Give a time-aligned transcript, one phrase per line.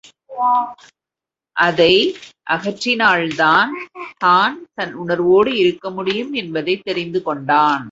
[1.55, 3.69] அதையகற்றினால்தான்
[4.17, 7.79] தான் தன் உணர்வோடு இருக்கமுடியும் என்பதைத் தெரிந்து கொண்டான்.